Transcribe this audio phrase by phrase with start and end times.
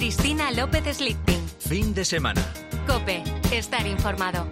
[0.00, 1.46] Cristina López Slichting.
[1.58, 2.40] Fin de semana.
[2.86, 4.48] Cope, estar informado.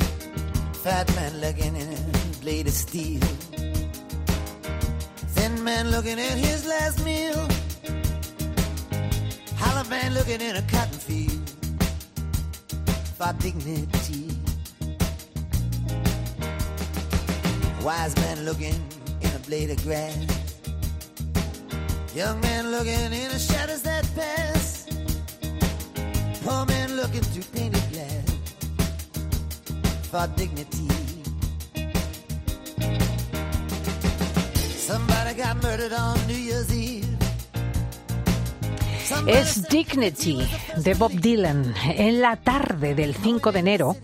[0.85, 3.22] Fat man looking in a blade of steel.
[5.34, 7.48] Thin man looking at his last meal.
[9.56, 11.49] Hollow man looking in a cotton field.
[13.17, 14.28] For dignity.
[17.83, 18.78] Wise man looking
[19.23, 20.15] in a blade of grass.
[22.15, 24.58] Young man looking in the shadows that pass.
[26.48, 28.25] Poor man looking through painted glass
[30.11, 30.88] for dignity.
[34.79, 37.05] Somebody got murdered on New Year's Eve.
[39.05, 41.74] Somebody Es Dignity de Bob Dylan.
[41.84, 43.96] En la tarde del 5 de enero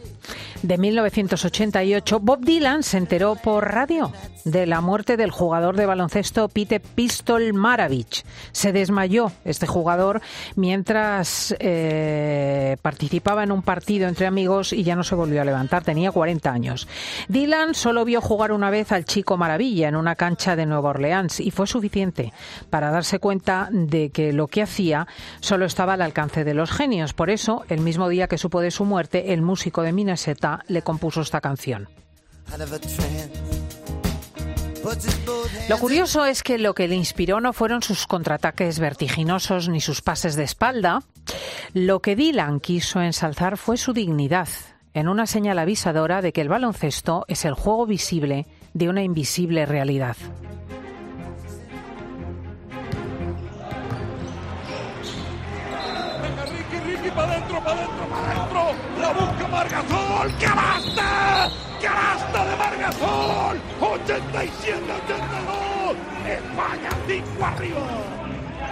[0.61, 4.13] de 1988, Bob Dylan se enteró por radio
[4.45, 8.25] de la muerte del jugador de baloncesto Pete Pistol Maravich.
[8.53, 10.21] Se desmayó este jugador
[10.57, 15.83] mientras eh, participaba en un partido entre amigos y ya no se volvió a levantar.
[15.83, 16.89] Tenía 40 años.
[17.29, 21.41] Dylan solo vio jugar una vez al chico Maravilla en una cancha de Nueva Orleans
[21.41, 22.33] y fue suficiente
[22.71, 25.07] para darse cuenta de que lo que hacía
[25.41, 27.13] solo estaba al alcance de los genios.
[27.13, 30.83] Por eso, el mismo día que supo de su muerte, el músico de Minnesota le
[30.83, 31.89] compuso esta canción.
[35.69, 40.03] Lo curioso es que lo que le inspiró no fueron sus contraataques vertiginosos ni sus
[40.03, 41.03] pases de espalda.
[41.73, 44.49] Lo que Dylan quiso ensalzar fue su dignidad,
[44.93, 49.65] en una señal avisadora de que el baloncesto es el juego visible de una invisible
[49.65, 50.17] realidad.
[56.23, 58.65] Venga, Ricky, Ricky, para adentro, para adentro, para adentro.
[59.01, 60.35] La busca Margasol.
[60.39, 61.51] ¡Canasta!
[61.81, 63.74] ¡Canasta de Margasol!
[63.95, 65.95] 87-82.
[66.27, 67.81] España 5 arriba.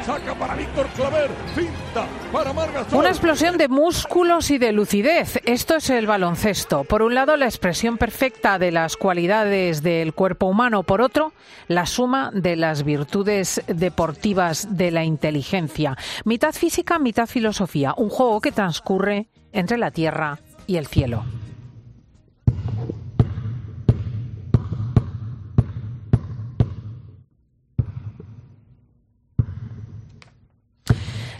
[0.05, 1.31] Saca para Víctor Claver.
[1.55, 2.99] Finta para Margasol.
[2.99, 5.41] Una explosión de músculos y de lucidez.
[5.45, 6.83] Esto es el baloncesto.
[6.85, 10.83] Por un lado, la expresión perfecta de las cualidades del cuerpo humano.
[10.83, 11.33] Por otro,
[11.69, 15.97] la suma de las virtudes deportivas de la inteligencia.
[16.25, 17.95] Mitad física, mitad filosofía.
[17.97, 21.25] Un juego que transcurre entre la tierra y el cielo.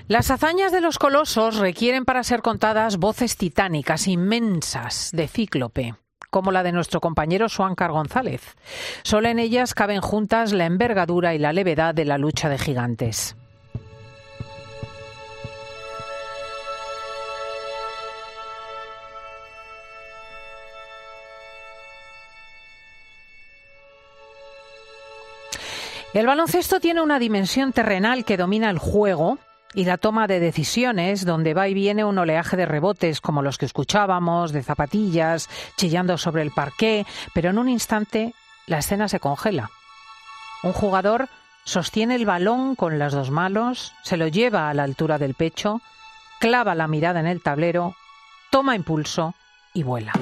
[0.09, 5.95] Las hazañas de los colosos requieren para ser contadas voces titánicas, inmensas, de cíclope,
[6.29, 8.57] como la de nuestro compañero Suáncar González.
[9.05, 13.37] Solo en ellas caben juntas la envergadura y la levedad de la lucha de gigantes.
[26.13, 29.39] El baloncesto tiene una dimensión terrenal que domina el juego
[29.75, 33.59] y la toma de decisiones, donde va y viene un oleaje de rebotes como los
[33.59, 38.35] que escuchábamos, de zapatillas, chillando sobre el parqué, pero en un instante
[38.67, 39.71] la escena se congela.
[40.63, 41.29] Un jugador
[41.65, 45.81] sostiene el balón con las dos manos, se lo lleva a la altura del pecho,
[46.41, 47.95] clava la mirada en el tablero,
[48.51, 49.35] toma impulso
[49.73, 50.13] y vuela.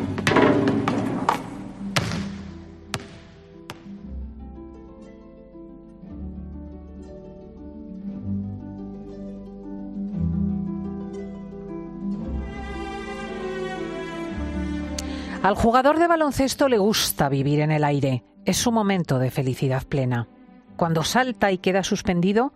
[15.43, 18.25] Al jugador de baloncesto le gusta vivir en el aire.
[18.45, 20.29] Es su momento de felicidad plena.
[20.77, 22.53] Cuando salta y queda suspendido,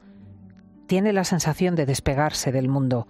[0.87, 3.09] tiene la sensación de despegarse del mundo.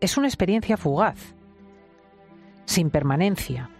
[0.00, 1.34] Es una experiencia fugaz,
[2.66, 3.70] sin permanencia.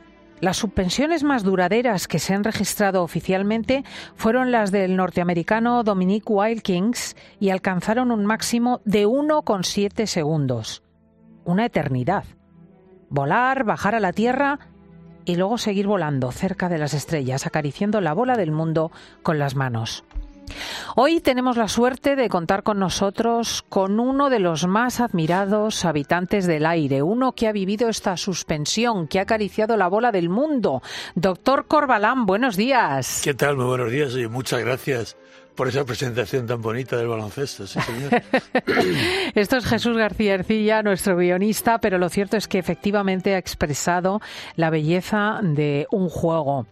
[0.40, 3.84] Las suspensiones más duraderas que se han registrado oficialmente
[4.16, 10.82] fueron las del norteamericano Dominique Wilkins y alcanzaron un máximo de 1,7 segundos.
[11.44, 12.24] Una eternidad.
[13.10, 14.58] Volar, bajar a la Tierra
[15.28, 18.90] y luego seguir volando cerca de las estrellas, acariciando la bola del mundo
[19.22, 20.02] con las manos.
[20.96, 26.46] Hoy tenemos la suerte de contar con nosotros con uno de los más admirados habitantes
[26.46, 30.80] del aire, uno que ha vivido esta suspensión, que ha acariciado la bola del mundo.
[31.14, 33.20] Doctor Corbalán, buenos días.
[33.22, 33.58] ¿Qué tal?
[33.58, 35.18] Muy buenos días y muchas gracias
[35.58, 38.22] por esa presentación tan bonita del baloncesto, sí, señor.
[39.34, 44.20] Esto es Jesús García Ercilla, nuestro guionista, pero lo cierto es que efectivamente ha expresado
[44.54, 46.68] la belleza de un juego.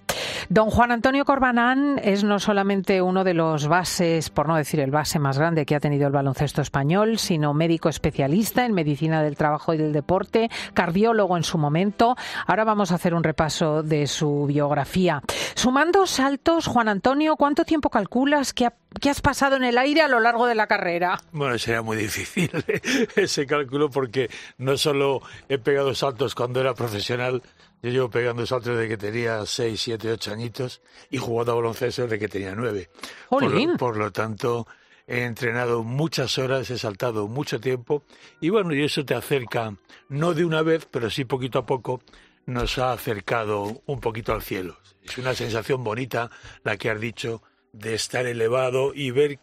[0.48, 4.90] Don Juan Antonio Corbanán es no solamente uno de los bases, por no decir el
[4.90, 9.36] base más grande que ha tenido el baloncesto español, sino médico especialista en medicina del
[9.36, 12.16] trabajo y del deporte, cardiólogo en su momento.
[12.46, 15.22] Ahora vamos a hacer un repaso de su biografía.
[15.54, 18.68] Sumando saltos, Juan Antonio, ¿cuánto tiempo calculas que,
[19.08, 21.20] has pasado en el aire a lo largo de la carrera?
[21.32, 22.50] Bueno, sería muy difícil
[23.16, 27.42] ese cálculo porque no solo he pegado saltos cuando era profesional,
[27.86, 32.02] yo llevo pegando saltos desde que tenía 6, 7, 8 añitos y jugando a baloncesto
[32.02, 32.90] desde que tenía 9.
[33.28, 34.66] Por, por, lo tanto,
[35.06, 38.02] he entrenado muchas horas, he saltado mucho tiempo
[38.40, 39.76] y bueno, y eso te acerca,
[40.08, 42.02] no de una vez, pero sí poquito a poco,
[42.46, 44.78] nos ha acercado un poquito al cielo.
[45.04, 46.30] Es una sensación bonita
[46.64, 47.42] la que has dicho
[47.72, 49.38] de estar elevado y ver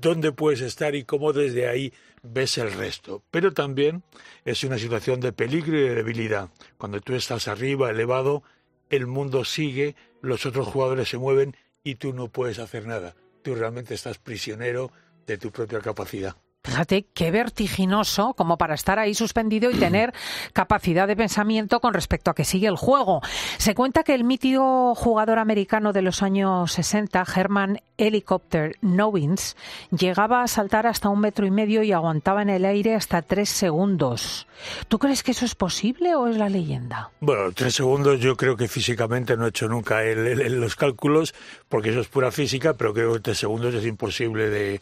[0.00, 1.92] dónde puedes estar y cómo desde ahí
[2.24, 3.22] ves el resto.
[3.30, 4.02] Pero también
[4.44, 6.50] es una situación de peligro y de debilidad.
[6.78, 8.42] Cuando tú estás arriba, elevado,
[8.90, 13.14] el mundo sigue, los otros jugadores se mueven y tú no puedes hacer nada.
[13.42, 14.90] Tú realmente estás prisionero
[15.26, 16.36] de tu propia capacidad.
[16.74, 20.12] Fíjate qué vertiginoso como para estar ahí suspendido y tener
[20.52, 23.20] capacidad de pensamiento con respecto a que sigue el juego.
[23.58, 29.56] Se cuenta que el mítico jugador americano de los años 60, Herman Helicopter Nowins,
[29.96, 33.50] llegaba a saltar hasta un metro y medio y aguantaba en el aire hasta tres
[33.50, 34.48] segundos.
[34.88, 37.12] ¿Tú crees que eso es posible o es la leyenda?
[37.20, 41.36] Bueno, tres segundos yo creo que físicamente no he hecho nunca los cálculos
[41.68, 44.80] porque eso es pura física, pero creo que tres segundos es imposible de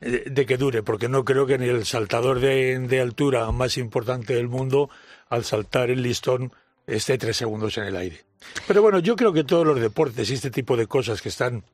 [0.00, 4.34] de que dure, porque no creo que ni el saltador de, de altura más importante
[4.34, 4.90] del mundo,
[5.28, 6.52] al saltar el listón,
[6.86, 8.24] esté tres segundos en el aire.
[8.66, 11.64] Pero bueno, yo creo que todos los deportes y este tipo de cosas que están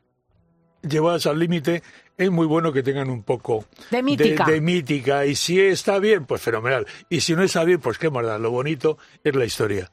[0.82, 1.82] llevadas al límite,
[2.20, 4.44] es muy bueno que tengan un poco de mítica.
[4.44, 5.24] De, mítica.
[5.24, 6.86] Y si está bien, pues fenomenal.
[7.08, 8.38] Y si no está bien, pues qué maldad.
[8.38, 9.90] Lo bonito es la historia.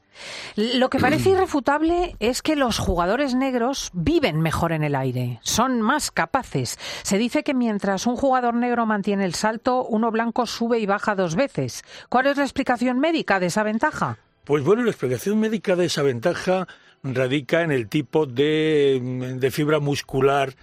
[0.54, 5.80] Lo que parece irrefutable es que los jugadores negros viven mejor en el aire, son
[5.80, 6.78] más capaces.
[7.02, 11.14] Se dice que mientras un jugador negro mantiene el salto, uno blanco sube y baja
[11.14, 11.82] dos veces.
[12.10, 14.18] ¿Cuál es la explicación médica de esa ventaja?
[14.44, 16.66] Pues bueno, la explicación médica de esa ventaja
[17.02, 20.54] radica en el tipo de, de fibra muscular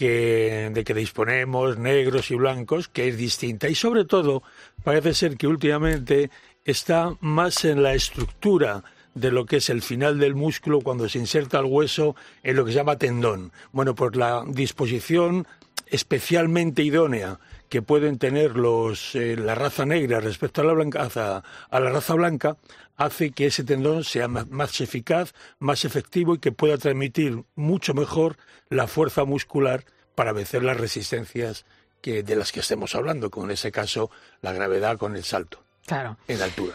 [0.00, 3.68] que, de que disponemos, negros y blancos, que es distinta.
[3.68, 4.42] Y sobre todo,
[4.82, 6.30] parece ser que últimamente
[6.64, 8.82] está más en la estructura
[9.14, 12.64] de lo que es el final del músculo cuando se inserta el hueso en lo
[12.64, 13.52] que se llama tendón.
[13.72, 15.46] Bueno, pues la disposición
[15.86, 17.38] especialmente idónea
[17.70, 22.14] que pueden tener los, eh, la raza negra respecto a la, blanca, a la raza
[22.14, 22.56] blanca
[22.96, 28.36] hace que ese tendón sea más eficaz, más efectivo y que pueda transmitir mucho mejor
[28.68, 29.84] la fuerza muscular
[30.16, 31.64] para vencer las resistencias
[32.02, 34.10] que, de las que estemos hablando, como en ese caso
[34.42, 36.16] la gravedad con el salto claro.
[36.26, 36.74] en altura.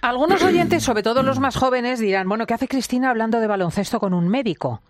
[0.00, 3.98] Algunos oyentes, sobre todo los más jóvenes, dirán, bueno, ¿qué hace Cristina hablando de baloncesto
[3.98, 4.80] con un médico?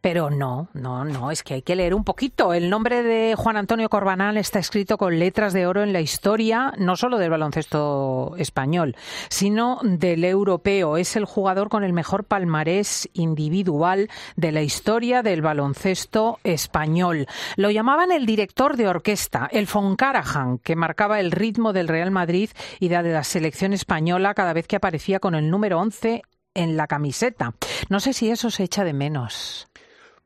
[0.00, 2.54] Pero no, no, no, es que hay que leer un poquito.
[2.54, 6.72] El nombre de Juan Antonio Corbanal está escrito con letras de oro en la historia,
[6.78, 8.96] no solo del baloncesto español,
[9.28, 10.96] sino del europeo.
[10.96, 17.26] Es el jugador con el mejor palmarés individual de la historia del baloncesto español.
[17.56, 22.10] Lo llamaban el director de orquesta, el von Karajan, que marcaba el ritmo del Real
[22.10, 26.22] Madrid y de la selección española cada vez que aparecía con el número 11
[26.54, 27.54] en la camiseta.
[27.88, 29.69] No sé si eso se echa de menos.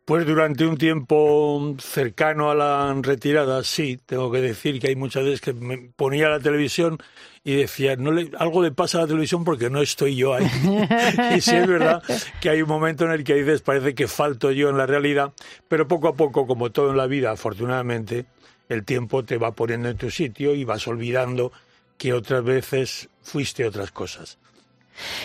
[0.04, 5.24] Pues durante un tiempo cercano a la retirada, sí, tengo que decir que hay muchas
[5.24, 6.98] veces que me ponía la televisión
[7.42, 10.44] y decía, no le, algo le pasa a la televisión porque no estoy yo ahí.
[11.36, 12.02] y sí es verdad
[12.40, 15.32] que hay un momento en el que dices, parece que falto yo en la realidad,
[15.68, 18.26] pero poco a poco, como todo en la vida, afortunadamente,
[18.68, 21.50] el tiempo te va poniendo en tu sitio y vas olvidando
[21.96, 24.38] que otras veces fuiste otras cosas.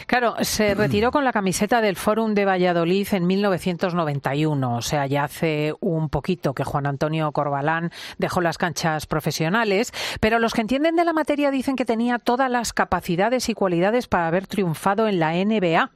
[0.05, 5.23] Claro, se retiró con la camiseta del Fórum de Valladolid en 1991, o sea, ya
[5.23, 10.95] hace un poquito que Juan Antonio Corbalán dejó las canchas profesionales, pero los que entienden
[10.95, 15.19] de la materia dicen que tenía todas las capacidades y cualidades para haber triunfado en
[15.19, 15.91] la NBA.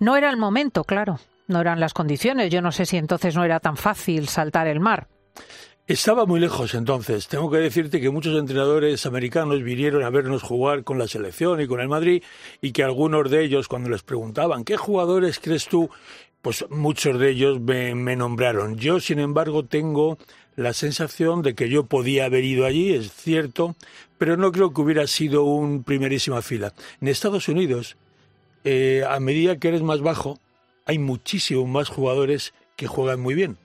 [0.00, 3.44] No era el momento, claro, no eran las condiciones, yo no sé si entonces no
[3.44, 5.08] era tan fácil saltar el mar.
[5.86, 7.28] Estaba muy lejos entonces.
[7.28, 11.66] Tengo que decirte que muchos entrenadores americanos vinieron a vernos jugar con la selección y
[11.66, 12.22] con el Madrid
[12.62, 15.90] y que algunos de ellos cuando les preguntaban ¿qué jugadores crees tú?
[16.40, 18.78] Pues muchos de ellos me, me nombraron.
[18.78, 20.16] Yo, sin embargo, tengo
[20.56, 23.76] la sensación de que yo podía haber ido allí, es cierto,
[24.16, 26.72] pero no creo que hubiera sido un primerísima fila.
[27.02, 27.98] En Estados Unidos,
[28.64, 30.38] eh, a medida que eres más bajo,
[30.86, 33.58] hay muchísimos más jugadores que juegan muy bien.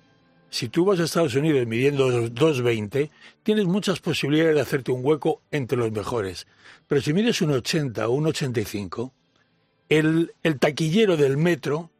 [0.50, 3.10] Si tú vas a Estados Unidos midiendo 2,20,
[3.44, 6.48] tienes muchas posibilidades de hacerte un hueco entre los mejores.
[6.88, 9.14] Pero si mides un 80 o un 85,
[9.90, 11.92] el, el taquillero del metro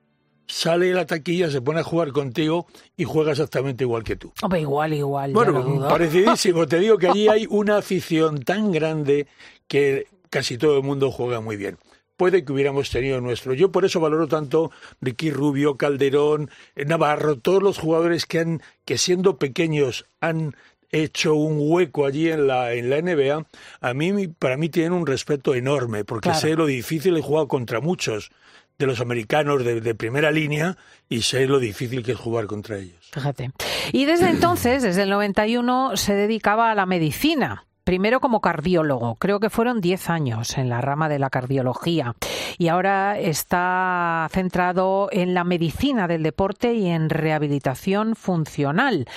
[0.50, 2.66] sale de la taquilla, se pone a jugar contigo
[2.98, 4.34] y juega exactamente igual que tú.
[4.58, 5.32] Igual, igual.
[5.32, 6.68] Bueno, parecidísimo.
[6.68, 9.28] Te digo que allí hay una afición tan grande
[9.68, 11.78] que casi todo el mundo juega muy bien.
[12.20, 13.54] Puede que hubiéramos tenido nuestro.
[13.54, 18.62] Yo por eso valoro tanto Ricky Rubio, Calderón, eh, Navarro, todos los jugadores que han,
[18.84, 20.54] que siendo pequeños han
[20.92, 23.46] hecho un hueco allí en la, en la NBA.
[23.80, 26.40] A mí, para mí tienen un respeto enorme, porque Claro.
[26.42, 28.32] sé lo difícil he jugado contra muchos
[28.78, 30.76] de los americanos de, de primera línea
[31.08, 32.98] y sé lo difícil que es jugar contra ellos.
[33.14, 33.52] Fíjate.
[33.94, 37.66] Y desde entonces, desde el 91, se dedicaba a la medicina.
[37.90, 42.14] Primero como cardiólogo, creo que fueron 10 años en la rama de la cardiología.
[42.60, 49.08] Y ahora está centrado en la medicina del deporte y en rehabilitación funcional,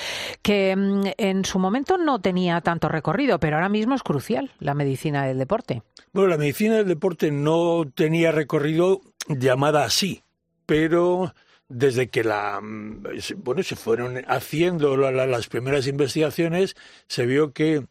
[0.40, 4.72] que mm, en su momento no tenía tanto recorrido, pero ahora mismo es crucial la
[4.72, 5.82] medicina del deporte.
[6.14, 10.22] Bueno, la medicina del deporte no tenía recorrido llamada así,
[10.64, 11.34] pero
[11.68, 13.02] desde que la mm,
[13.36, 16.74] bueno se fueron haciendo la- la- las primeras investigaciones
[17.06, 17.84] se vio que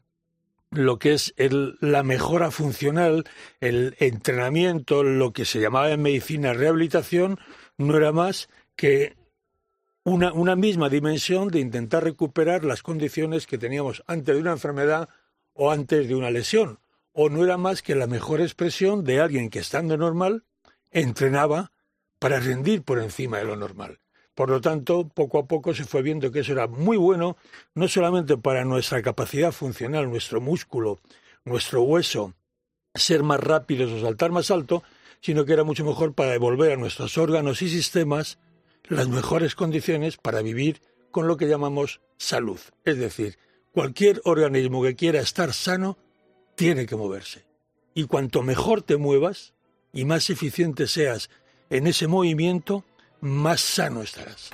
[0.72, 3.26] lo que es el- la mejora funcional,
[3.60, 7.40] el entrenamiento, lo que se llamaba en medicina rehabilitación,
[7.78, 9.16] no era más que
[10.04, 15.10] una, una misma dimensión de intentar recuperar las condiciones que teníamos antes de una enfermedad
[15.54, 16.80] o antes de una lesión.
[17.14, 20.46] O no era más que la mejor expresión de alguien que estando normal
[20.90, 21.72] entrenaba
[22.20, 24.00] para rendir por encima de lo normal.
[24.36, 27.38] Por lo tanto, poco a poco se fue viendo que eso era muy bueno,
[27.76, 31.00] no solamente para nuestra capacidad funcional, nuestro músculo,
[31.44, 32.34] nuestro hueso,
[32.94, 34.84] ser más rápidos o saltar más alto,
[35.22, 38.40] sino que era mucho mejor para devolver a nuestros órganos y sistemas
[38.88, 42.60] las mejores condiciones para vivir con lo que llamamos salud.
[42.84, 43.38] Es decir,
[43.72, 45.98] cualquier organismo que quiera estar sano
[46.56, 47.46] tiene que moverse.
[47.94, 49.54] Y cuanto mejor te muevas
[49.94, 51.30] y más eficiente seas
[51.70, 52.84] en ese movimiento,
[53.22, 54.50] más sano estarás.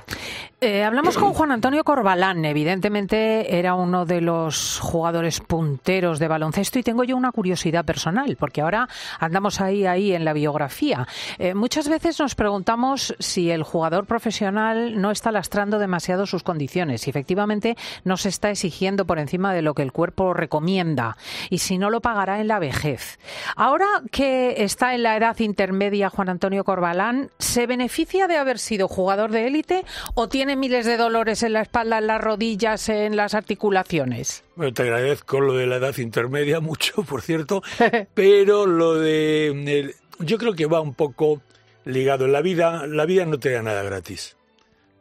[0.59, 6.79] Eh, hablamos con Juan Antonio Corbalán, evidentemente era uno de los jugadores punteros de baloncesto
[6.79, 11.07] y tengo yo una curiosidad personal, porque ahora andamos ahí, ahí en la biografía.
[11.37, 17.01] Eh, muchas veces nos preguntamos si el jugador profesional no está lastrando demasiado sus condiciones,
[17.01, 21.17] si efectivamente no se está exigiendo por encima de lo que el cuerpo recomienda
[21.51, 23.19] y si no lo pagará en la vejez.
[23.55, 28.87] Ahora que está en la edad intermedia Juan Antonio Corbalán, ¿se beneficia de haber sido
[28.87, 29.85] jugador de élite
[30.15, 34.43] o tiene miles de dolores en la espalda, en las rodillas, en las articulaciones?
[34.55, 37.61] Bueno, te agradezco lo de la edad intermedia mucho, por cierto,
[38.13, 39.47] pero lo de
[39.79, 41.41] el- yo creo que va un poco
[41.85, 44.35] ligado en la vida, la vida no te da nada gratis.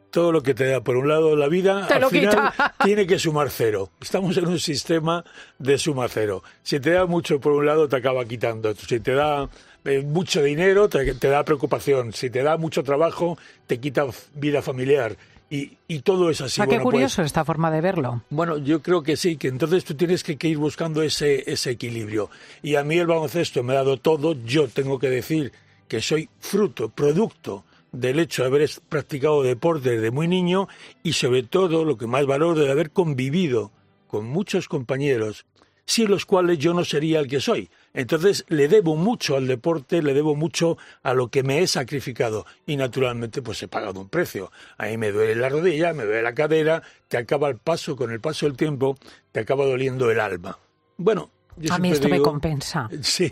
[0.09, 2.75] Todo lo que te da por un lado la vida Te al final quita.
[2.83, 3.89] tiene que sumar cero.
[3.99, 5.23] Estamos en un sistema
[5.59, 6.43] de suma cero.
[6.63, 8.73] Si te da mucho por un lado te acaba quitando.
[8.73, 9.49] Si te da
[9.83, 12.13] eh, mucho dinero te, te da preocupación.
[12.13, 13.37] Si te da mucho trabajo
[13.67, 15.17] te quita vida familiar.
[15.49, 16.61] Y, y todo es así.
[16.61, 18.23] Ah, qué Bueno, pues, curioso esta forma de verlo.
[18.29, 21.71] bueno, yo creo que sí, que entonces tú tienes que, que ir buscando ese, ese
[21.71, 22.29] equilibrio.
[22.61, 24.33] Y a mí el baloncesto me ha dado todo.
[24.33, 25.53] Yo tengo que decir
[25.87, 30.67] que soy fruto, producto del hecho de haber practicado deporte desde muy niño
[31.03, 33.71] y sobre todo lo que más valoro de haber convivido
[34.07, 35.45] con muchos compañeros
[35.85, 37.69] sin los cuales yo no sería el que soy.
[37.97, 42.45] Entonces le debo mucho al deporte, le debo mucho a lo que me he sacrificado
[42.67, 44.51] y naturalmente pues he pagado un precio.
[44.77, 48.11] A mí me duele la rodilla, me duele la cadera, te acaba el paso, con
[48.11, 48.99] el paso del tiempo,
[49.31, 50.59] te acaba doliendo el alma.
[50.97, 52.89] Bueno, yo A mí esto me compensa.
[53.01, 53.29] Sí.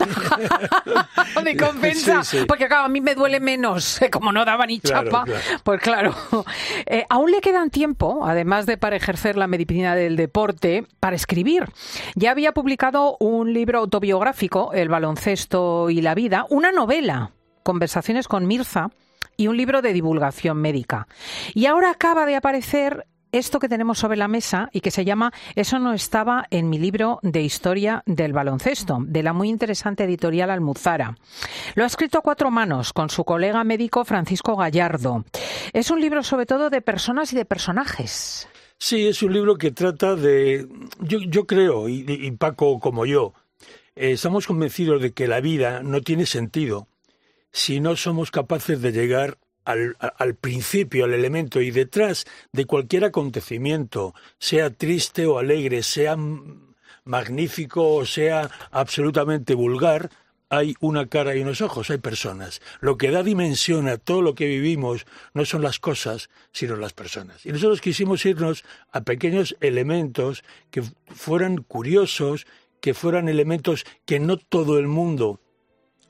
[1.44, 2.44] me compensa, Sí, sí.
[2.46, 5.40] porque claro, a mí me duele menos, eh, como no daba ni Claro, chapa, claro.
[5.64, 6.14] pues claro.
[6.86, 11.64] Eh, aún le quedan tiempo, además de para ejercer la medicina del deporte, para escribir.
[12.14, 18.46] Ya había publicado un libro autobiográfico, El baloncesto y la vida, una novela, Conversaciones con
[18.46, 18.90] Mirza,
[19.36, 21.08] y un libro de divulgación médica.
[21.54, 23.06] Y ahora acaba de aparecer
[23.38, 26.78] esto que tenemos sobre la mesa y que se llama Eso no estaba en mi
[26.78, 31.16] libro de historia del baloncesto, de la muy interesante editorial Almuzara.
[31.74, 35.24] Lo ha escrito a cuatro manos con su colega médico Francisco Gallardo.
[35.72, 38.48] Es un libro sobre todo de personas y de personajes.
[38.78, 40.68] Sí, es un libro que trata de...
[41.00, 43.32] Yo, yo creo, y, Paco como yo,
[43.94, 46.88] eh, estamos convencidos de que la vida no tiene sentido
[47.52, 53.04] si no somos capaces de llegar al, al principio, al elemento, y detrás de cualquier
[53.04, 56.16] acontecimiento, sea triste o alegre, sea
[57.04, 60.10] magnífico o sea absolutamente vulgar,
[60.48, 62.60] hay una cara y unos ojos, hay personas.
[62.80, 66.92] Lo que da dimensión a todo lo que vivimos no son las cosas, sino las
[66.92, 67.44] personas.
[67.44, 72.46] Y nosotros quisimos irnos a pequeños elementos que fueran curiosos,
[72.80, 75.40] que fueran elementos que no todo el mundo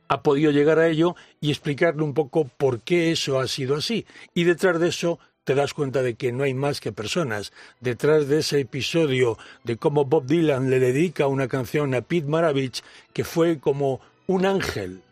[0.08, 4.06] ha podido llegar a ello y explicarle un poco por qué eso ha sido así.
[4.34, 7.52] Y detrás de eso te das cuenta de que no hay más que personas.
[7.80, 12.82] Detrás de ese episodio de cómo Bob Dylan le dedica una canción a Pete Maravich,
[13.12, 15.02] que fue como un ángel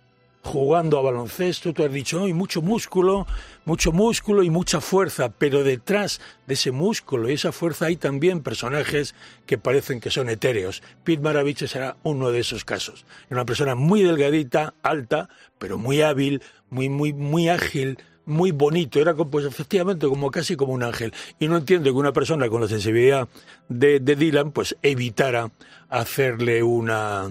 [0.44, 3.26] jugando a baloncesto, tú has dicho, hay mucho músculo,
[3.64, 8.42] mucho músculo y mucha fuerza, pero detrás de ese músculo y esa fuerza hay también
[8.42, 9.14] personajes
[9.46, 10.82] que parecen que son etéreos.
[11.02, 13.06] Pete Maravich será uno de esos casos.
[13.30, 19.14] Una persona muy delgadita, alta, pero muy hábil, muy, muy, muy ágil, muy bonito, era
[19.14, 21.12] pues efectivamente como casi como un ángel.
[21.38, 23.28] Y no entiendo que una persona con la sensibilidad
[23.68, 25.50] de, de Dylan pues evitara
[25.88, 27.30] hacerle una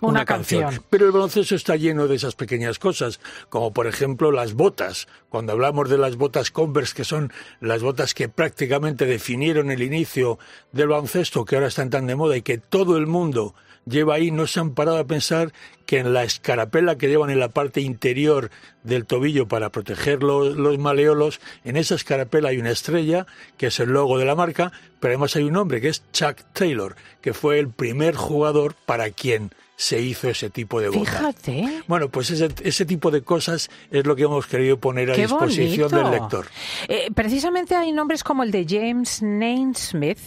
[0.00, 0.82] una, canción.
[0.90, 5.08] Pero el baloncesto está lleno de esas pequeñas cosas, como por ejemplo las botas.
[5.28, 10.38] Cuando hablamos de las botas Converse, que son las botas que prácticamente definieron el inicio
[10.72, 13.54] del baloncesto, que ahora están tan de moda y que todo el mundo
[13.86, 15.52] lleva ahí, no se han parado a pensar
[15.86, 18.50] que en la escarapela que llevan en la parte interior
[18.82, 23.26] del tobillo para proteger los, los, maleolos, en esa escarapela hay una estrella,
[23.56, 26.36] que es el logo de la marca, pero además hay un hombre que es Chuck
[26.52, 31.18] Taylor, que fue el primer jugador para quien se hizo ese tipo de botas.
[31.18, 31.84] Fíjate.
[31.86, 35.22] Bueno, pues ese, ese, tipo de cosas es lo que hemos querido poner a Qué
[35.22, 36.10] disposición bonito.
[36.10, 36.46] del lector.
[36.88, 40.18] Eh, precisamente hay nombres como el de James Naismith,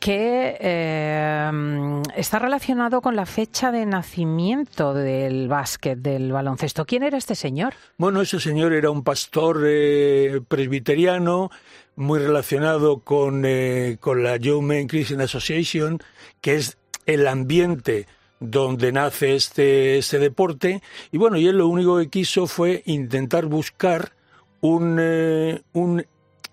[0.00, 6.86] que eh, está relacionado con la fecha de nacimiento del básquet, del baloncesto.
[6.86, 7.74] ¿Quién era este señor?
[7.98, 11.50] Bueno, ese señor era un pastor eh, presbiteriano
[11.96, 15.98] muy relacionado con, eh, con la Young Men Christian Association,
[16.40, 18.06] que es el ambiente
[18.40, 20.82] donde nace este, este deporte.
[21.12, 24.12] Y bueno, y él lo único que quiso fue intentar buscar
[24.60, 26.06] un, eh, un,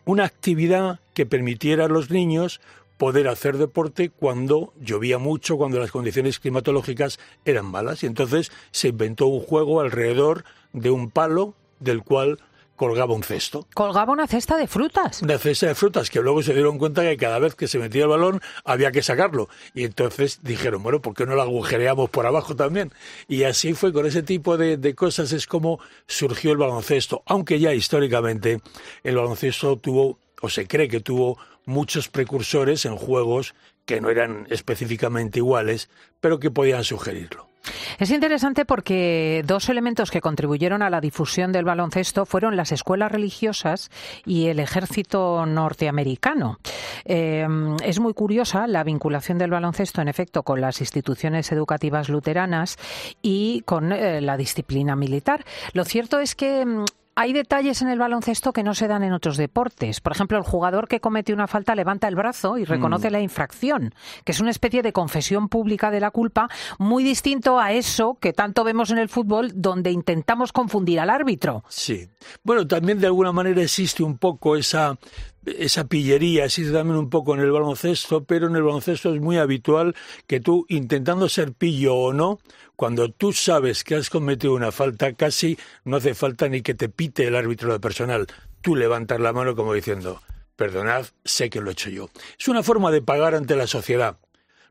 [0.06, 2.62] una actividad que permitiera a los niños
[2.98, 8.04] poder hacer deporte cuando llovía mucho, cuando las condiciones climatológicas eran malas.
[8.04, 12.40] Y entonces se inventó un juego alrededor de un palo del cual
[12.76, 13.68] colgaba un cesto.
[13.74, 15.22] Colgaba una cesta de frutas.
[15.22, 18.04] Una cesta de frutas, que luego se dieron cuenta que cada vez que se metía
[18.04, 19.50] el balón había que sacarlo.
[19.74, 22.92] Y entonces dijeron, bueno, ¿por qué no lo agujereamos por abajo también?
[23.28, 27.24] Y así fue, con ese tipo de, de cosas es como surgió el baloncesto.
[27.26, 28.62] Aunque ya históricamente
[29.04, 34.48] el baloncesto tuvo, o se cree que tuvo, muchos precursores en juegos que no eran
[34.50, 35.90] específicamente iguales,
[36.20, 37.53] pero que podían sugerirlo.
[38.00, 43.12] Es interesante porque dos elementos que contribuyeron a la difusión del baloncesto fueron las escuelas
[43.12, 43.90] religiosas
[44.26, 46.60] y el ejército norteamericano.
[47.06, 47.48] Eh,
[47.84, 52.78] es muy curiosa la vinculación del baloncesto, en efecto, con las instituciones educativas luteranas
[53.22, 55.46] y con eh, la disciplina militar.
[55.74, 59.14] Lo cierto es que mm, hay detalles en el baloncesto que no se dan en
[59.14, 60.02] otros deportes.
[60.02, 63.14] Por ejemplo, el jugador que comete una falta levanta el brazo y reconoce mm.
[63.14, 63.94] la infracción,
[64.26, 66.50] que es una especie de confesión pública de la culpa,
[66.80, 71.64] muy distinto a eso que tanto vemos en el fútbol, donde intentamos confundir al árbitro.
[71.70, 72.10] Sí.
[72.44, 74.98] Bueno, también de alguna manera existe un poco esa
[75.46, 79.38] esa pillería existe también un poco en el baloncesto, pero en el baloncesto es muy
[79.38, 79.96] habitual
[80.28, 82.40] que tú, intentando ser pillo o no,
[82.84, 86.90] cuando tú sabes que has cometido una falta, casi no hace falta ni que te
[86.90, 88.28] pite el árbitro de personal.
[88.60, 90.22] Tú levantas la mano como diciendo,
[90.58, 92.10] perdonad, sé que lo he hecho yo.
[92.38, 94.18] Es una forma de pagar ante la sociedad.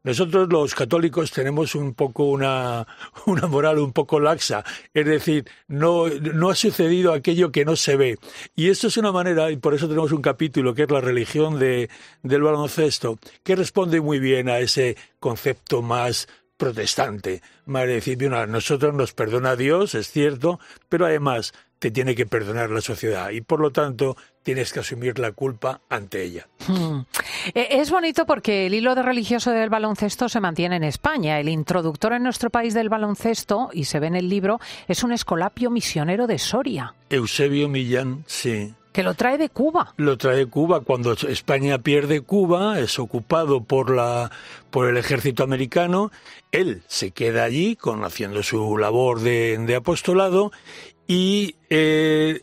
[0.04, 2.86] Nosotros los católicos tenemos un poco una,
[3.26, 7.96] una moral un poco laxa, es decir, no, no ha sucedido aquello que no se
[7.96, 8.18] ve.
[8.54, 11.58] Y esto es una manera, y por eso tenemos un capítulo que es la religión
[11.58, 11.88] de,
[12.22, 16.28] del baloncesto, que responde muy bien a ese concepto más
[16.62, 22.24] protestante, más decir, bueno, nosotros nos perdona Dios, es cierto, pero además te tiene que
[22.24, 26.46] perdonar la sociedad y por lo tanto tienes que asumir la culpa ante ella.
[26.68, 27.00] Hmm.
[27.52, 31.40] Es bonito porque el hilo de religioso del baloncesto se mantiene en España.
[31.40, 35.10] El introductor en nuestro país del baloncesto, y se ve en el libro, es un
[35.10, 36.94] escolapio misionero de Soria.
[37.10, 38.72] Eusebio Millán, sí.
[38.92, 39.94] Que lo trae de Cuba.
[39.96, 40.80] Lo trae de Cuba.
[40.80, 44.30] Cuando España pierde Cuba, es ocupado por, la,
[44.70, 46.10] por el ejército americano.
[46.50, 50.52] Él se queda allí con, haciendo su labor de, de apostolado
[51.06, 52.42] y eh,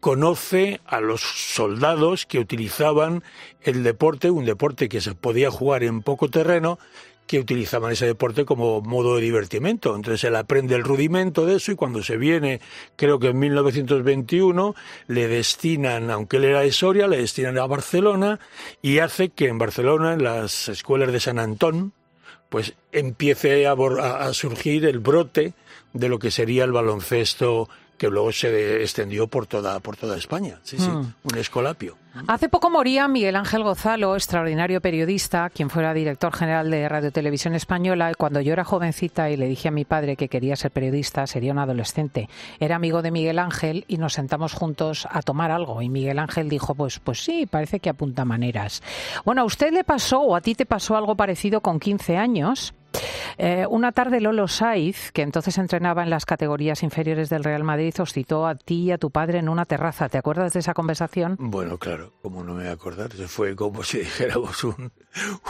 [0.00, 3.24] conoce a los soldados que utilizaban
[3.62, 6.78] el deporte, un deporte que se podía jugar en poco terreno,
[7.28, 9.94] que utilizaban ese deporte como modo de divertimento.
[9.94, 12.60] Entonces él aprende el rudimento de eso y cuando se viene,
[12.96, 14.74] creo que en 1921,
[15.06, 18.40] le destinan, aunque él era de Soria, le destinan a Barcelona
[18.82, 21.92] y hace que en Barcelona, en las escuelas de San Antón,
[22.48, 25.52] pues empiece a, a surgir el brote
[25.92, 30.60] de lo que sería el baloncesto que luego se extendió por toda, por toda España.
[30.62, 31.14] Sí, sí, Mm.
[31.24, 31.96] un escolapio.
[32.26, 37.54] Hace poco moría Miguel Ángel Gozalo, extraordinario periodista, quien fuera director general de Radio Televisión
[37.54, 38.10] Española.
[38.10, 41.26] Y cuando yo era jovencita y le dije a mi padre que quería ser periodista,
[41.28, 42.28] sería un adolescente.
[42.58, 45.80] Era amigo de Miguel Ángel y nos sentamos juntos a tomar algo.
[45.82, 48.82] Y Miguel Ángel dijo, pues, pues sí, parece que apunta maneras.
[49.24, 52.74] Bueno, a usted le pasó o a ti te pasó algo parecido con 15 años.
[53.40, 57.94] Eh, una tarde Lolo Saiz, que entonces entrenaba en las categorías inferiores del Real Madrid,
[58.00, 60.08] os citó a ti y a tu padre en una terraza.
[60.08, 61.36] ¿Te acuerdas de esa conversación?
[61.38, 64.90] Bueno, claro, como no me voy a acordar, fue como si dijéramos un,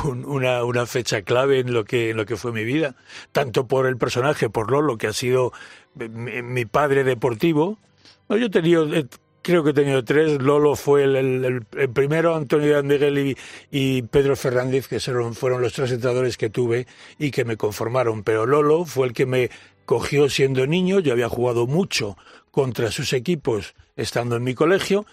[0.05, 2.95] un- una, una fecha clave en lo que en lo que fue mi vida,
[3.33, 5.53] tanto por el personaje, por Lolo, que ha sido
[5.95, 7.79] mi, mi padre deportivo.
[8.29, 9.07] Yo he tenido, eh,
[9.49, 10.43] creo que he tenido tres.
[10.43, 13.37] Lolo fue el, primero, Antonio de Miguel y,
[13.71, 16.87] y Pedro Fernández, que fueron, los tres entrenadores que tuve
[17.19, 18.25] y que me conformaron.
[18.25, 19.51] Pero Lolo fue el que me
[19.87, 21.01] cogió siendo niño.
[21.01, 22.19] Yo había jugado mucho
[22.51, 25.07] contra sus equipos estando en mi colegio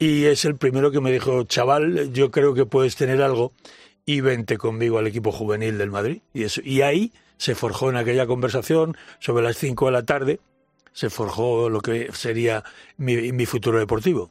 [0.00, 3.52] y es el primero que me dijo, chaval, yo creo que puedes tener algo
[4.04, 6.22] y vente conmigo al equipo juvenil del Madrid.
[6.34, 10.40] Y, ahí se forjó en aquella conversación sobre las 5 de la tarde,
[10.96, 12.64] se forjó lo que sería
[12.96, 14.30] mi, mi futuro deportivo.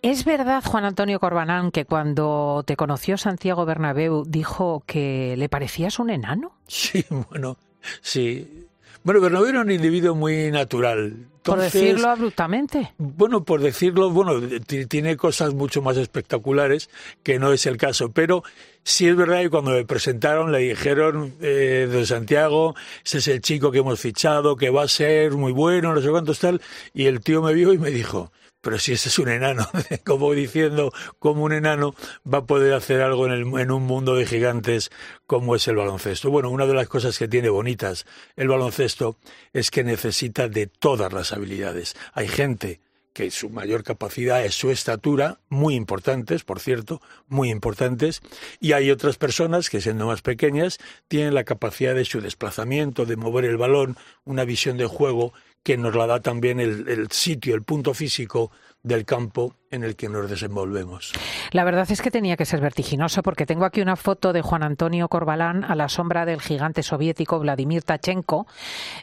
[0.00, 5.98] ¿Es verdad, Juan Antonio Corbanán, que cuando te conoció Santiago Bernabéu dijo que le parecías
[5.98, 6.56] un enano?
[6.66, 7.58] Sí, bueno,
[8.00, 8.68] sí.
[9.02, 11.26] Bueno, Bernabéu era un individuo muy natural.
[11.42, 12.92] Por decirlo abruptamente.
[12.98, 14.34] Bueno, por decirlo, bueno,
[14.66, 16.90] tiene cosas mucho más espectaculares
[17.22, 18.42] que no es el caso, pero
[18.82, 23.40] sí es verdad que cuando me presentaron le dijeron eh, de Santiago, ese es el
[23.40, 26.60] chico que hemos fichado, que va a ser muy bueno, no sé cuántos tal,
[26.92, 29.66] y el tío me vio y me dijo, pero si ese es un enano,
[30.04, 31.94] como diciendo, como un enano
[32.30, 34.90] va a poder hacer algo en, el- en un mundo de gigantes
[35.26, 36.30] como es el baloncesto.
[36.30, 39.16] Bueno, una de las cosas que tiene bonitas el baloncesto
[39.52, 41.94] es que necesita de todas las habilidades.
[42.12, 42.80] Hay gente
[43.12, 48.22] que su mayor capacidad es su estatura, muy importantes, por cierto, muy importantes,
[48.60, 53.16] y hay otras personas que siendo más pequeñas tienen la capacidad de su desplazamiento, de
[53.16, 57.54] mover el balón, una visión de juego que nos la da también el, el sitio,
[57.54, 58.50] el punto físico
[58.82, 61.12] del campo en el que nos desenvolvemos.
[61.52, 64.62] La verdad es que tenía que ser vertiginoso porque tengo aquí una foto de Juan
[64.62, 68.46] Antonio Corbalán a la sombra del gigante soviético Vladimir Tachenko,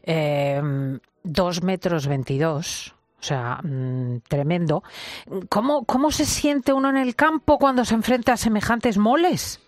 [0.03, 0.61] eh,
[1.23, 2.93] dos metros veintidós.
[3.19, 4.83] O sea, mm, tremendo.
[5.49, 9.59] ¿Cómo, ¿Cómo se siente uno en el campo cuando se enfrenta a semejantes moles?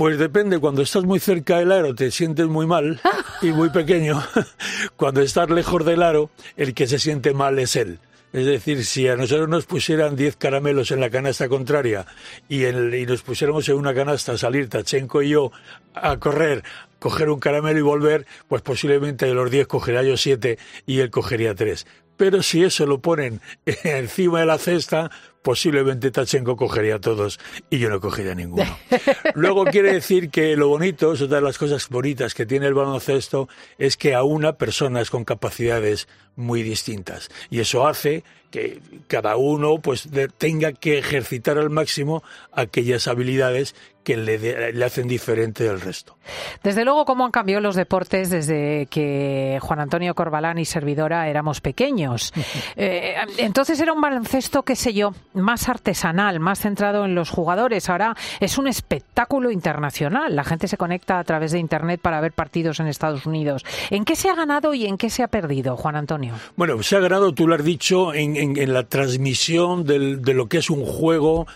[0.00, 2.98] Pues depende, cuando estás muy cerca del aro te sientes muy mal
[3.42, 4.24] y muy pequeño.
[4.96, 7.98] Cuando estás lejos del aro, el que se siente mal es él.
[8.32, 12.06] Es decir, si a nosotros nos pusieran 10 caramelos en la canasta contraria
[12.48, 15.52] y, nos pusiéramos en una canasta a salir Tachenko y yo
[15.92, 16.64] a correr,
[16.98, 21.10] coger un caramelo y volver, pues posiblemente de los 10 cogería yo 7 y él
[21.10, 21.86] cogería 3.
[22.16, 23.42] Pero si eso lo ponen
[23.84, 25.10] encima de la cesta,
[25.42, 27.38] posiblemente Tachenko cogería todos
[27.70, 28.76] y yo no cogería ninguno.
[29.34, 32.74] Luego quiere decir que lo bonito, es otra de las cosas bonitas que tiene el
[32.74, 33.48] baloncesto,
[33.78, 37.28] es que aúna personas con capacidades muy distintas.
[37.50, 42.22] Y eso hace que cada uno pues de- tenga que ejercitar al máximo
[42.52, 46.16] aquellas habilidades que le, de- le hacen diferente del resto.
[46.64, 51.60] Desde luego, cómo han cambiado los deportes desde que Juan Antonio Corbalán y servidora éramos
[51.60, 52.32] pequeños.
[52.76, 57.88] Eh, entonces era un baloncesto, qué sé yo, más artesanal, más centrado en los jugadores.
[57.88, 60.34] Ahora es un espectáculo internacional.
[60.34, 63.64] La gente se conecta a través de Internet para ver partidos en Estados Unidos.
[63.90, 66.34] ¿En qué se ha ganado y en qué se ha perdido, Juan Antonio?
[66.56, 70.34] Bueno, se ha ganado, tú lo has dicho, en, en- en la transmisión del- de
[70.34, 71.46] lo que es un juego,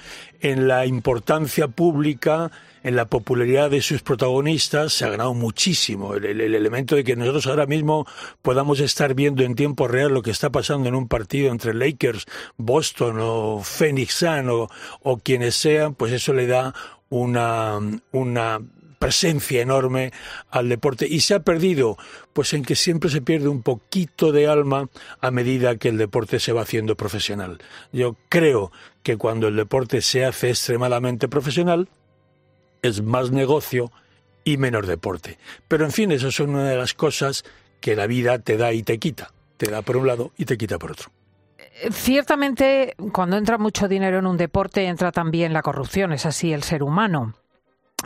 [0.41, 2.51] en la importancia pública,
[2.85, 6.15] en la popularidad de sus protagonistas, se ha ganado muchísimo.
[6.15, 8.07] El, el- el elemento de que nosotros ahora mismo
[8.43, 12.27] podamos estar viendo en tiempo real lo que está pasando en un partido entre Lakers,
[12.57, 14.69] Boston o Phoenix Sun o,
[15.03, 16.73] o quienes sean, pues eso le da
[17.09, 17.81] una,
[18.13, 18.61] una
[18.99, 20.13] presencia enorme
[20.51, 21.99] al deporte y se ha perdido
[22.33, 24.89] pues en que siempre se pierde un poquito de alma
[25.21, 27.59] a medida que el deporte se va haciendo profesional.
[27.93, 31.89] Yo creo que cuando el deporte se hace extremadamente profesional
[32.89, 33.91] es más negocio
[34.45, 35.39] y menos deporte.
[35.69, 37.45] Pero en fin, eso son una de las cosas
[37.81, 39.33] que la vida te da y te quita.
[39.57, 41.11] Te da por un lado y te quita por otro.
[41.91, 46.13] Ciertamente, cuando entra mucho dinero en un deporte, entra también la corrupción.
[46.13, 47.35] Es así el ser humano.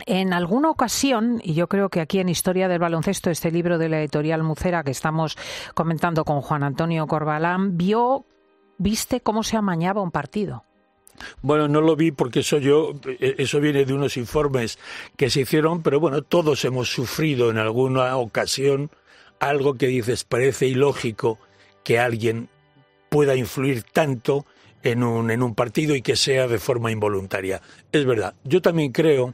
[0.05, 3.89] En alguna ocasión, y yo creo que aquí en Historia del Baloncesto, este libro de
[3.89, 5.37] la editorial Mucera que estamos
[5.73, 8.25] comentando con Juan Antonio Corbalán, vio,
[8.77, 10.63] viste cómo se amañaba un partido.
[11.41, 14.79] Bueno, no lo vi porque eso yo, eh, eso viene de unos informes
[15.17, 18.89] que se hicieron, pero bueno, todos hemos sufrido en alguna ocasión
[19.39, 21.39] algo que dices parece ilógico
[21.83, 22.49] que alguien
[23.09, 24.45] pueda influir tanto
[24.83, 27.61] en un, en un partido y que sea de forma involuntaria.
[27.91, 29.33] Es verdad, yo también creo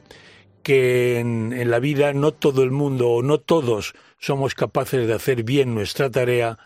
[0.62, 5.14] que en, en la vida no todo el mundo o no todos somos capaces de
[5.14, 6.58] hacer bien nuestra tarea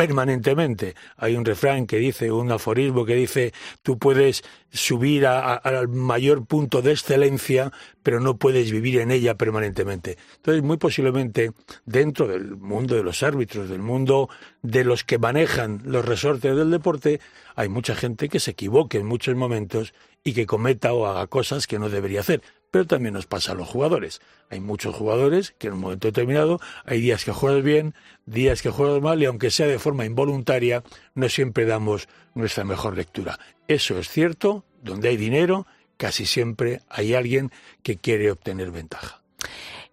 [0.00, 0.94] permanentemente.
[1.18, 6.80] Hay un refrán que dice, un aforismo que dice, tú puedes subir al mayor punto
[6.80, 7.70] de excelencia,
[8.02, 10.16] pero no puedes vivir en ella permanentemente.
[10.36, 11.52] Entonces, muy posiblemente,
[11.84, 14.30] dentro del mundo de los árbitros, del mundo
[14.62, 17.20] de los que manejan los resortes del deporte,
[17.54, 19.92] hay mucha gente que se equivoque en muchos momentos
[20.24, 23.54] y que cometa o haga cosas que no debería hacer pero también nos pasa a
[23.54, 24.20] los jugadores.
[24.48, 27.94] Hay muchos jugadores que en un momento determinado hay días que juegas bien,
[28.26, 30.82] días que juegas mal y aunque sea de forma involuntaria,
[31.14, 33.38] no siempre damos nuestra mejor lectura.
[33.68, 37.50] Eso es cierto, donde hay dinero, casi siempre hay alguien
[37.82, 39.20] que quiere obtener ventaja.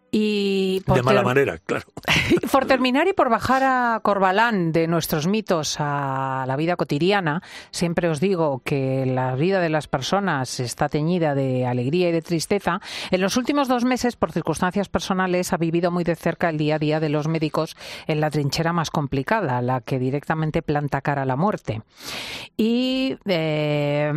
[0.10, 1.86] Y de mala manera, claro.
[2.52, 8.08] por terminar y por bajar a Corbalán de nuestros mitos a la vida cotidiana, siempre
[8.08, 12.80] os digo que la vida de las personas está teñida de alegría y de tristeza.
[13.12, 16.76] En los últimos dos meses, por circunstancias personales, ha vivido muy de cerca el día
[16.76, 17.76] a día de los médicos
[18.08, 21.82] en la trinchera más complicada, la que directamente planta cara a la muerte.
[22.56, 24.12] Y eh,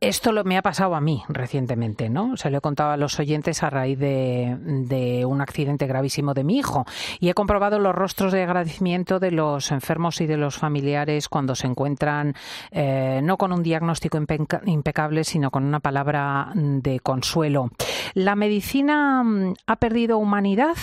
[0.00, 2.36] esto lo, me ha pasado a mí recientemente, ¿no?
[2.38, 6.56] Se lo he contado a los oyentes a raíz de, un accidente gravísimo de mi
[6.56, 6.86] hijo
[7.20, 11.54] y he comprobado los rostros de agradecimiento de los enfermos y de los familiares cuando
[11.54, 12.34] se encuentran
[12.70, 14.18] eh, no con un diagnóstico
[14.64, 17.70] impecable, sino con una palabra de consuelo.
[18.14, 20.76] ¿La medicina mm, ha perdido humanidad?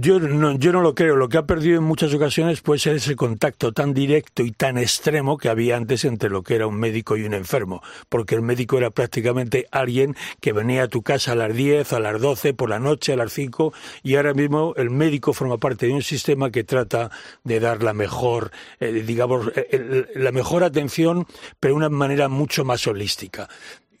[0.00, 1.16] Yo no, yo no lo creo.
[1.16, 4.78] Lo que ha perdido en muchas ocasiones puede ser ese contacto tan directo y tan
[4.78, 7.82] extremo que había antes entre lo que era un médico y un enfermo.
[8.08, 12.00] Porque el médico era prácticamente alguien que venía a tu casa a las 10, a
[12.00, 13.72] las 12, por la noche, a las 5.
[14.02, 17.10] Y ahora mismo el médico forma parte de un sistema que trata
[17.44, 21.26] de dar la mejor, eh, digamos, eh, la mejor atención,
[21.58, 23.48] pero de una manera mucho más holística.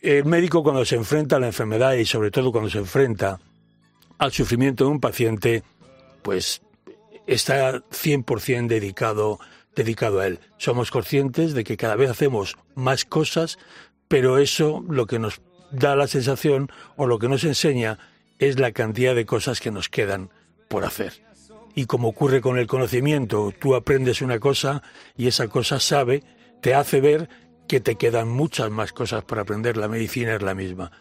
[0.00, 3.38] El médico cuando se enfrenta a la enfermedad y sobre todo cuando se enfrenta
[4.20, 5.62] al sufrimiento de un paciente,
[6.22, 6.60] pues
[7.26, 9.40] está 100% dedicado,
[9.74, 10.40] dedicado a él.
[10.58, 13.58] Somos conscientes de que cada vez hacemos más cosas,
[14.08, 15.40] pero eso lo que nos
[15.72, 17.98] da la sensación o lo que nos enseña
[18.38, 20.28] es la cantidad de cosas que nos quedan
[20.68, 21.24] por hacer.
[21.74, 24.82] Y como ocurre con el conocimiento, tú aprendes una cosa
[25.16, 26.24] y esa cosa sabe,
[26.60, 27.30] te hace ver
[27.66, 29.78] que te quedan muchas más cosas por aprender.
[29.78, 30.92] La medicina es la misma.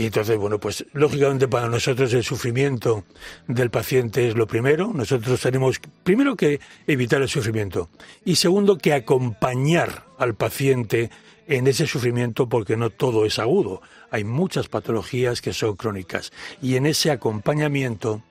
[0.00, 3.04] Y entonces, bueno, pues lógicamente para nosotros el sufrimiento
[3.46, 4.92] del paciente es lo primero.
[4.94, 7.90] Nosotros tenemos primero que evitar el sufrimiento
[8.24, 11.10] y segundo que acompañar al paciente
[11.46, 13.82] en ese sufrimiento porque no todo es agudo.
[14.10, 16.32] Hay muchas patologías que son crónicas
[16.62, 18.22] y en ese acompañamiento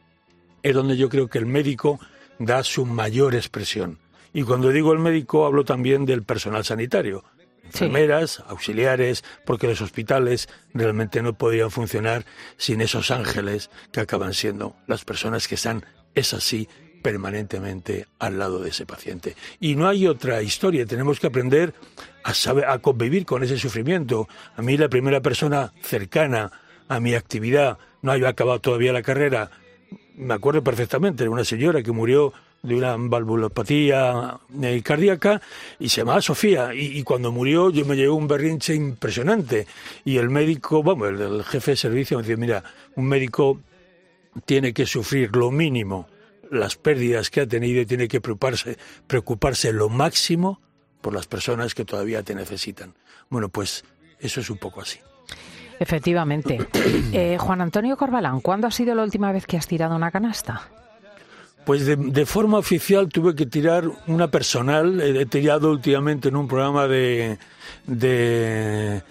[0.64, 2.00] es donde yo creo que el médico
[2.40, 4.00] da su mayor expresión.
[4.34, 7.24] Y cuando digo el médico hablo también del personal sanitario
[7.70, 12.26] enfermeras, auxiliares, porque los hospitales realmente no podían funcionar
[12.58, 16.68] sin esos ángeles que acaban siendo las personas que están, es así,
[17.02, 19.36] permanentemente al lado de ese paciente.
[19.60, 21.74] Y no hay otra historia, tenemos que aprender
[22.24, 24.28] a, saber, a convivir con ese sufrimiento.
[24.56, 26.52] A mí la primera persona cercana
[26.90, 29.52] a mi actividad, no había acabado todavía la carrera,
[30.16, 35.42] me acuerdo perfectamente, una señora que murió de una valvulopatía eh, cardíaca
[35.80, 36.74] y se llamaba Sofía.
[36.74, 39.68] Y, cuando murió yo me llevé un berrinche impresionante.
[40.06, 42.64] Y el médico, vamos, el, jefe de servicio me decía, mira,
[42.96, 43.60] un médico
[44.46, 46.08] tiene que sufrir lo mínimo
[46.52, 50.60] las pérdidas que ha tenido y tiene que preocuparse, preocuparse lo máximo
[51.00, 52.96] por las personas que todavía te necesitan.
[53.30, 53.86] Bueno, pues
[54.20, 55.00] eso es un poco así.
[55.80, 56.58] Efectivamente.
[57.12, 60.70] Eh, Juan Antonio Corbalán, ¿cuándo ha sido la última vez que has tirado una canasta?
[61.70, 65.00] Pues de, forma oficial tuve que tirar una personal.
[65.02, 67.38] He, tirado últimamente en un programa de,
[67.86, 69.04] de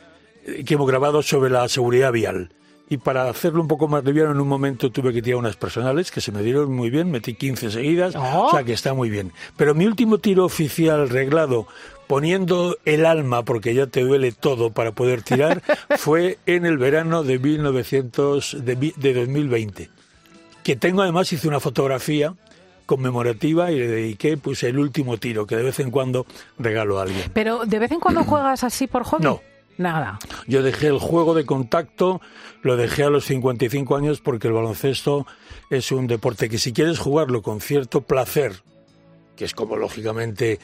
[0.67, 2.51] que hemos grabado sobre la seguridad vial.
[2.91, 6.11] Y para hacerlo un poco más liviano, en un momento tuve que tirar unas personales
[6.11, 9.31] que se me dieron muy bien, metí 15 seguidas, o sea que está muy bien.
[9.57, 11.69] Pero mi último tiro oficial reglado,
[12.09, 15.63] poniendo el alma, porque ya te duele todo para poder tirar,
[15.97, 19.91] fue en el verano de, 1900, de, de 2020.
[20.65, 22.35] Que tengo además, hice una fotografía
[22.89, 26.25] conmemorativa y le dediqué pues el último tiro que de vez en cuando
[26.59, 27.31] regalo a alguien.
[27.35, 29.23] Pero de vez en cuando juegas así por hobby?
[29.23, 29.41] No.
[29.77, 30.19] Nada.
[30.49, 32.21] Yo dejé el juego de contacto,
[32.63, 35.25] lo dejé a los 55 años porque el baloncesto
[35.71, 38.63] es un deporte que si quieres jugarlo con cierto placer,
[39.37, 40.59] que es como lógicamente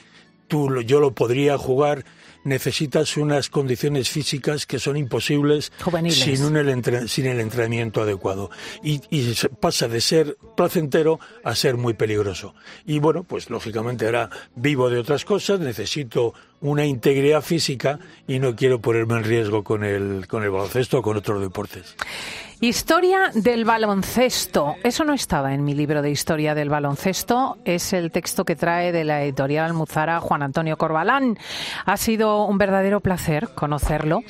[0.49, 2.05] tú, yo lo podría jugar,
[2.45, 6.19] necesitas unas condiciones físicas que son imposibles Juveniles.
[6.21, 8.51] sin, un el entre- sin el entrenamiento adecuado.
[8.83, 12.55] Y, y pasa de ser placentero a ser muy peligroso.
[12.87, 18.57] Y bueno, pues lógicamente ahora vivo de otras cosas, necesito una integridad física y no
[18.57, 21.95] quiero ponerme en riesgo con el, con el baloncesto o con otros deportes.
[22.61, 24.77] Historia del baloncesto.
[24.83, 27.59] Eso no estaba en mi libro de historia del baloncesto.
[27.67, 31.37] Es el texto que trae de la editorial Almuzara Juan Antonio Corbalán.
[31.85, 34.21] Ha sido un verdadero placer conocerlo.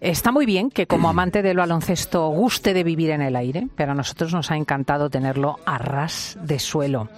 [0.00, 3.90] Está muy bien que como amante del baloncesto guste de vivir en el aire, pero
[3.90, 7.08] a nosotros nos ha encantado tenerlo a ras de suelo.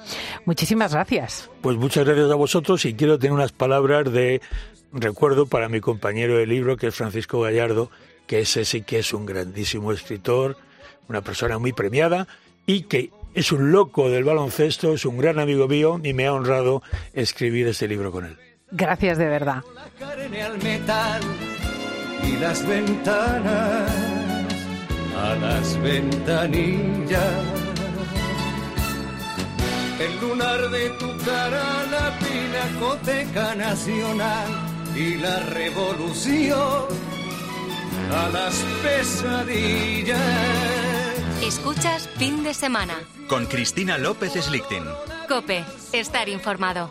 [0.47, 1.51] Muchísimas gracias.
[1.61, 4.41] Pues muchas gracias a vosotros y quiero tener unas palabras de
[4.93, 7.91] recuerdo para mi compañero de libro, que es Francisco Gallardo,
[8.27, 10.57] que ese sí que es un grandísimo escritor,
[11.09, 12.29] una persona muy premiada
[12.67, 16.33] y que es un loco del baloncesto, es un gran amigo mío y me ha
[16.33, 18.37] honrado escribir este libro con él.
[18.71, 19.63] Gracias de verdad.
[19.75, 21.23] La carne al metal
[22.25, 23.91] y las ventanas
[25.17, 27.45] a las ventanillas.
[30.01, 36.87] El lunar de tu cara, la pinacoteca nacional y la revolución
[38.13, 40.19] a las pesadillas.
[41.43, 42.95] Escuchas fin de semana.
[43.29, 44.85] Con Cristina López Slichting.
[45.29, 46.91] Cope, estar informado.